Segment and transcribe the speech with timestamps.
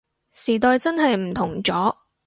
[0.31, 1.93] 時代真係唔同咗